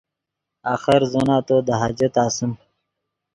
[0.73, 2.51] آخر زو نتو دے حاجت آسیم